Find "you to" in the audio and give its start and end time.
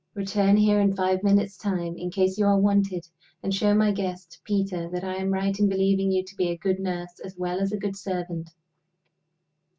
6.11-6.37